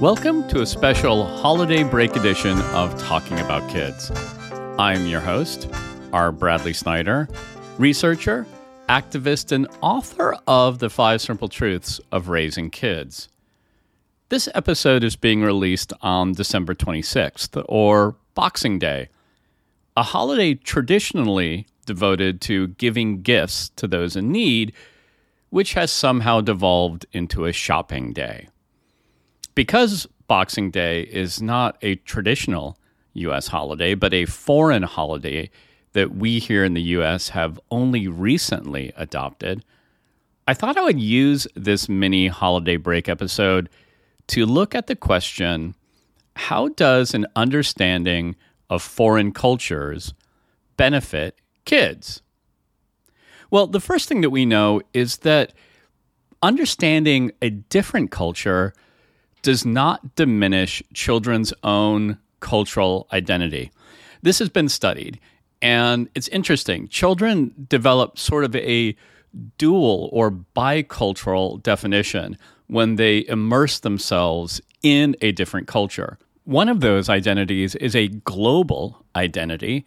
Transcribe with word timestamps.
Welcome 0.00 0.46
to 0.48 0.60
a 0.60 0.66
special 0.66 1.24
holiday 1.24 1.82
break 1.82 2.16
edition 2.16 2.60
of 2.74 3.02
Talking 3.02 3.40
About 3.40 3.66
Kids. 3.70 4.12
I'm 4.78 5.06
your 5.06 5.20
host, 5.20 5.70
R. 6.12 6.32
Bradley 6.32 6.74
Snyder, 6.74 7.26
researcher, 7.78 8.46
activist, 8.90 9.52
and 9.52 9.66
author 9.80 10.36
of 10.46 10.80
The 10.80 10.90
Five 10.90 11.22
Simple 11.22 11.48
Truths 11.48 11.98
of 12.12 12.28
Raising 12.28 12.68
Kids. 12.68 13.30
This 14.28 14.50
episode 14.54 15.02
is 15.02 15.16
being 15.16 15.40
released 15.40 15.94
on 16.02 16.32
December 16.32 16.74
26th, 16.74 17.64
or 17.66 18.16
Boxing 18.34 18.78
Day, 18.78 19.08
a 19.96 20.02
holiday 20.02 20.52
traditionally 20.52 21.66
devoted 21.86 22.42
to 22.42 22.68
giving 22.68 23.22
gifts 23.22 23.70
to 23.76 23.88
those 23.88 24.14
in 24.14 24.30
need, 24.30 24.74
which 25.48 25.72
has 25.72 25.90
somehow 25.90 26.42
devolved 26.42 27.06
into 27.14 27.46
a 27.46 27.52
shopping 27.54 28.12
day 28.12 28.48
because 29.56 30.06
Boxing 30.28 30.70
Day 30.70 31.00
is 31.00 31.42
not 31.42 31.76
a 31.82 31.96
traditional 31.96 32.78
U.S. 33.14 33.48
holiday, 33.48 33.94
but 33.94 34.14
a 34.14 34.26
foreign 34.26 34.84
holiday 34.84 35.50
that 35.94 36.14
we 36.14 36.38
here 36.38 36.62
in 36.62 36.74
the 36.74 36.82
U.S. 36.82 37.30
have 37.30 37.58
only 37.70 38.06
recently 38.06 38.92
adopted, 38.96 39.64
I 40.46 40.54
thought 40.54 40.76
I 40.76 40.84
would 40.84 41.00
use 41.00 41.48
this 41.56 41.88
mini 41.88 42.28
holiday 42.28 42.76
break 42.76 43.08
episode 43.08 43.68
to 44.28 44.44
look 44.44 44.74
at 44.74 44.86
the 44.86 44.94
question 44.94 45.74
how 46.36 46.68
does 46.68 47.14
an 47.14 47.26
understanding 47.34 48.36
of 48.68 48.82
foreign 48.82 49.32
cultures 49.32 50.12
benefit 50.76 51.38
kids? 51.64 52.20
Well, 53.50 53.66
the 53.66 53.80
first 53.80 54.06
thing 54.06 54.20
that 54.20 54.28
we 54.28 54.44
know 54.44 54.82
is 54.92 55.18
that 55.18 55.54
understanding 56.42 57.32
a 57.40 57.48
different 57.48 58.10
culture 58.10 58.74
does 59.46 59.64
not 59.64 60.16
diminish 60.16 60.82
children's 60.92 61.54
own 61.62 62.18
cultural 62.40 63.06
identity. 63.12 63.70
This 64.20 64.40
has 64.40 64.48
been 64.48 64.68
studied, 64.68 65.20
and 65.62 66.08
it's 66.16 66.26
interesting. 66.26 66.88
Children 66.88 67.54
develop 67.68 68.18
sort 68.18 68.42
of 68.42 68.56
a 68.56 68.96
dual 69.56 70.10
or 70.12 70.32
bicultural 70.32 71.62
definition 71.62 72.36
when 72.66 72.96
they 72.96 73.24
immerse 73.28 73.78
themselves 73.78 74.60
in 74.82 75.14
a 75.20 75.30
different 75.30 75.68
culture. 75.68 76.18
One 76.42 76.68
of 76.68 76.80
those 76.80 77.08
identities 77.08 77.76
is 77.76 77.94
a 77.94 78.08
global 78.08 79.04
identity, 79.14 79.86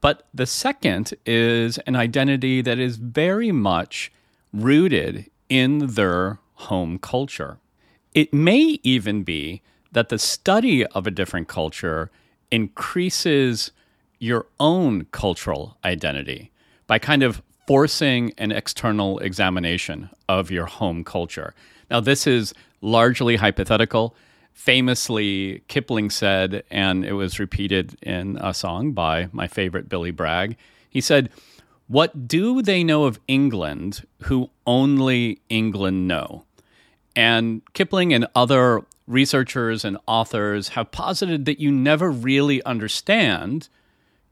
but 0.00 0.26
the 0.34 0.44
second 0.44 1.14
is 1.24 1.78
an 1.86 1.94
identity 1.94 2.62
that 2.62 2.80
is 2.80 2.96
very 2.96 3.52
much 3.52 4.10
rooted 4.52 5.30
in 5.48 5.86
their 5.86 6.40
home 6.54 6.98
culture. 6.98 7.58
It 8.14 8.32
may 8.32 8.78
even 8.82 9.22
be 9.22 9.62
that 9.92 10.08
the 10.08 10.18
study 10.18 10.84
of 10.86 11.06
a 11.06 11.10
different 11.10 11.48
culture 11.48 12.10
increases 12.50 13.70
your 14.18 14.46
own 14.58 15.04
cultural 15.06 15.76
identity 15.84 16.50
by 16.86 16.98
kind 16.98 17.22
of 17.22 17.42
forcing 17.66 18.32
an 18.38 18.50
external 18.50 19.18
examination 19.18 20.08
of 20.28 20.50
your 20.50 20.66
home 20.66 21.04
culture. 21.04 21.54
Now, 21.90 22.00
this 22.00 22.26
is 22.26 22.54
largely 22.80 23.36
hypothetical. 23.36 24.16
Famously, 24.52 25.62
Kipling 25.68 26.10
said, 26.10 26.64
and 26.70 27.04
it 27.04 27.12
was 27.12 27.38
repeated 27.38 27.96
in 28.02 28.38
a 28.40 28.54
song 28.54 28.92
by 28.92 29.28
my 29.32 29.46
favorite 29.46 29.88
Billy 29.88 30.10
Bragg, 30.10 30.56
he 30.88 31.00
said, 31.00 31.30
What 31.86 32.26
do 32.26 32.62
they 32.62 32.82
know 32.82 33.04
of 33.04 33.20
England 33.28 34.06
who 34.22 34.50
only 34.66 35.40
England 35.48 36.08
know? 36.08 36.44
And 37.18 37.62
Kipling 37.72 38.14
and 38.14 38.28
other 38.36 38.84
researchers 39.08 39.84
and 39.84 39.98
authors 40.06 40.68
have 40.68 40.92
posited 40.92 41.46
that 41.46 41.58
you 41.58 41.72
never 41.72 42.12
really 42.12 42.62
understand 42.62 43.68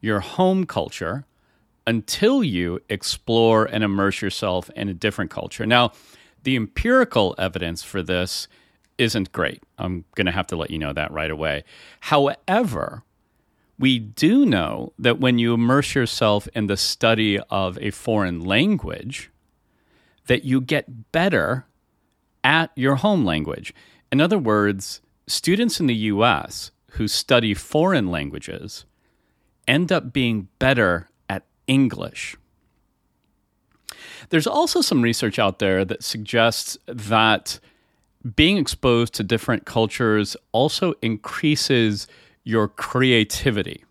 your 0.00 0.20
home 0.20 0.66
culture 0.66 1.24
until 1.84 2.44
you 2.44 2.78
explore 2.88 3.64
and 3.64 3.82
immerse 3.82 4.22
yourself 4.22 4.70
in 4.76 4.88
a 4.88 4.94
different 4.94 5.32
culture. 5.32 5.66
Now, 5.66 5.94
the 6.44 6.54
empirical 6.54 7.34
evidence 7.38 7.82
for 7.82 8.04
this 8.04 8.46
isn't 8.98 9.32
great. 9.32 9.64
I'm 9.78 10.04
going 10.14 10.26
to 10.26 10.32
have 10.32 10.46
to 10.46 10.56
let 10.56 10.70
you 10.70 10.78
know 10.78 10.92
that 10.92 11.10
right 11.10 11.32
away. 11.32 11.64
However, 11.98 13.02
we 13.80 13.98
do 13.98 14.46
know 14.46 14.92
that 14.96 15.18
when 15.18 15.40
you 15.40 15.54
immerse 15.54 15.96
yourself 15.96 16.46
in 16.54 16.68
the 16.68 16.76
study 16.76 17.40
of 17.50 17.78
a 17.80 17.90
foreign 17.90 18.44
language, 18.44 19.32
that 20.28 20.44
you 20.44 20.60
get 20.60 21.10
better 21.10 21.66
at 22.46 22.70
your 22.76 22.94
home 22.94 23.24
language. 23.24 23.74
In 24.12 24.20
other 24.20 24.38
words, 24.38 25.00
students 25.26 25.80
in 25.80 25.88
the 25.88 25.94
US 26.14 26.70
who 26.92 27.08
study 27.08 27.54
foreign 27.54 28.08
languages 28.08 28.86
end 29.66 29.90
up 29.90 30.12
being 30.12 30.46
better 30.60 31.10
at 31.28 31.42
English. 31.66 32.36
There's 34.28 34.46
also 34.46 34.80
some 34.80 35.02
research 35.02 35.40
out 35.40 35.58
there 35.58 35.84
that 35.84 36.04
suggests 36.04 36.78
that 36.86 37.58
being 38.36 38.58
exposed 38.58 39.12
to 39.14 39.24
different 39.24 39.66
cultures 39.66 40.36
also 40.52 40.94
increases 41.02 42.06
your 42.44 42.68
creativity. 42.68 43.84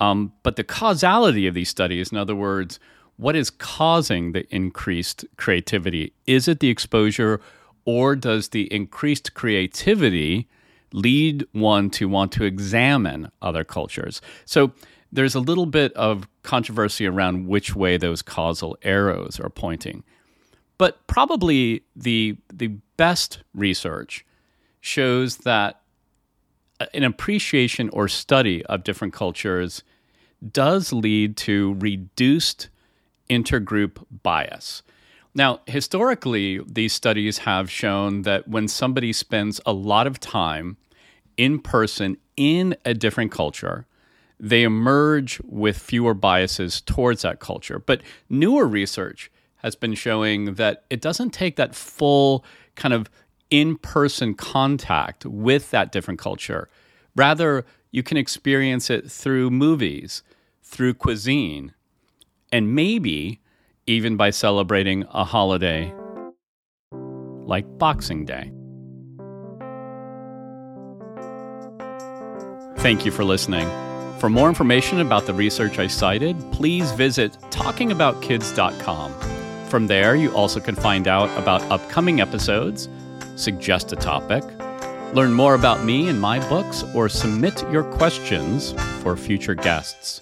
Um, 0.00 0.32
but 0.42 0.56
the 0.56 0.64
causality 0.64 1.46
of 1.46 1.54
these 1.54 1.68
studies, 1.68 2.10
in 2.10 2.18
other 2.18 2.34
words, 2.34 2.80
what 3.16 3.36
is 3.36 3.50
causing 3.50 4.32
the 4.32 4.46
increased 4.54 5.24
creativity? 5.36 6.12
Is 6.26 6.48
it 6.48 6.60
the 6.60 6.70
exposure, 6.70 7.40
or 7.84 8.16
does 8.16 8.48
the 8.48 8.72
increased 8.72 9.34
creativity 9.34 10.48
lead 10.92 11.46
one 11.52 11.90
to 11.90 12.08
want 12.08 12.32
to 12.32 12.44
examine 12.44 13.30
other 13.40 13.64
cultures? 13.64 14.20
So 14.44 14.72
there's 15.12 15.34
a 15.34 15.40
little 15.40 15.66
bit 15.66 15.92
of 15.92 16.26
controversy 16.42 17.06
around 17.06 17.46
which 17.46 17.76
way 17.76 17.96
those 17.96 18.22
causal 18.22 18.76
arrows 18.82 19.38
are 19.38 19.50
pointing. 19.50 20.02
But 20.78 21.06
probably 21.06 21.84
the, 21.94 22.36
the 22.52 22.68
best 22.96 23.42
research 23.54 24.24
shows 24.80 25.38
that 25.38 25.80
uh, 26.80 26.86
an 26.94 27.04
appreciation 27.04 27.88
or 27.90 28.08
study 28.08 28.64
of 28.66 28.82
different 28.82 29.12
cultures 29.12 29.84
does 30.50 30.92
lead 30.92 31.36
to 31.36 31.76
reduced 31.78 32.68
intergroup 33.32 34.04
bias. 34.22 34.82
Now, 35.34 35.60
historically, 35.66 36.60
these 36.66 36.92
studies 36.92 37.38
have 37.38 37.70
shown 37.70 38.22
that 38.22 38.48
when 38.48 38.68
somebody 38.68 39.12
spends 39.12 39.60
a 39.64 39.72
lot 39.72 40.06
of 40.06 40.20
time 40.20 40.76
in 41.36 41.58
person 41.58 42.18
in 42.36 42.76
a 42.84 42.92
different 42.92 43.32
culture, 43.32 43.86
they 44.38 44.62
emerge 44.62 45.40
with 45.44 45.78
fewer 45.78 46.14
biases 46.14 46.80
towards 46.80 47.22
that 47.22 47.40
culture. 47.40 47.78
But 47.78 48.02
newer 48.28 48.66
research 48.66 49.30
has 49.58 49.74
been 49.74 49.94
showing 49.94 50.54
that 50.54 50.84
it 50.90 51.00
doesn't 51.00 51.30
take 51.30 51.56
that 51.56 51.74
full 51.74 52.44
kind 52.74 52.92
of 52.92 53.08
in 53.50 53.76
person 53.76 54.34
contact 54.34 55.24
with 55.24 55.70
that 55.70 55.92
different 55.92 56.18
culture. 56.18 56.68
Rather, 57.14 57.64
you 57.90 58.02
can 58.02 58.16
experience 58.16 58.90
it 58.90 59.10
through 59.10 59.50
movies, 59.50 60.22
through 60.62 60.94
cuisine, 60.94 61.72
and 62.52 62.74
maybe 62.74 63.40
even 63.86 64.16
by 64.16 64.30
celebrating 64.30 65.04
a 65.12 65.24
holiday 65.24 65.92
like 66.92 67.66
Boxing 67.78 68.24
Day. 68.24 68.52
Thank 72.78 73.04
you 73.04 73.10
for 73.12 73.24
listening. 73.24 73.68
For 74.18 74.28
more 74.28 74.48
information 74.48 75.00
about 75.00 75.26
the 75.26 75.34
research 75.34 75.78
I 75.78 75.88
cited, 75.88 76.36
please 76.52 76.92
visit 76.92 77.32
talkingaboutkids.com. 77.50 79.12
From 79.68 79.86
there, 79.86 80.14
you 80.14 80.32
also 80.34 80.60
can 80.60 80.74
find 80.74 81.08
out 81.08 81.36
about 81.38 81.62
upcoming 81.70 82.20
episodes, 82.20 82.88
suggest 83.36 83.92
a 83.92 83.96
topic, 83.96 84.44
learn 85.14 85.32
more 85.32 85.54
about 85.54 85.84
me 85.84 86.08
and 86.08 86.20
my 86.20 86.38
books, 86.48 86.84
or 86.94 87.08
submit 87.08 87.62
your 87.72 87.82
questions 87.82 88.72
for 89.02 89.16
future 89.16 89.54
guests. 89.54 90.20